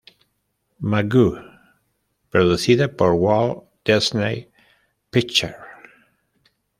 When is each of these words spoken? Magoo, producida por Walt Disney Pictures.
Magoo, 0.79 1.37
producida 2.31 2.87
por 2.97 3.11
Walt 3.13 3.67
Disney 3.85 4.51
Pictures. 5.11 5.61